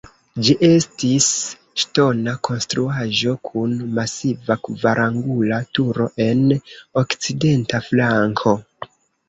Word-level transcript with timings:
Ĝi 0.45 0.53
estis 0.67 1.27
ŝtona 1.81 2.33
konstruaĵo 2.49 3.35
kun 3.51 3.77
masiva 4.01 4.59
kvarangula 4.69 5.63
turo 5.79 6.11
en 6.29 6.45
okcidenta 7.05 7.87
flanko. 7.93 8.59